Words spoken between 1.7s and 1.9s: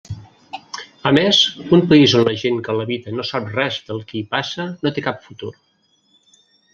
un